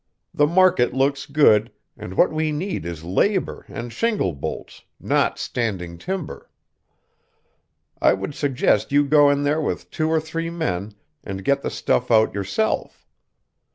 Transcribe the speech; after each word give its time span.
The 0.33 0.47
market 0.47 0.95
looks 0.95 1.27
good, 1.27 1.71
and 1.95 2.15
what 2.15 2.31
we 2.31 2.51
need 2.51 2.87
is 2.87 3.03
labor 3.03 3.65
and 3.67 3.93
shingle 3.93 4.33
bolts, 4.33 4.81
not 4.99 5.37
standing 5.37 5.99
timber. 5.99 6.49
I 8.01 8.13
would 8.13 8.33
suggest 8.33 8.91
you 8.91 9.05
go 9.05 9.29
in 9.29 9.43
there 9.43 9.61
with 9.61 9.91
two 9.91 10.09
or 10.09 10.19
three 10.19 10.49
men 10.49 10.95
and 11.23 11.45
get 11.45 11.61
the 11.61 11.69
stuff 11.69 12.09
out 12.09 12.33
yourself. 12.33 13.05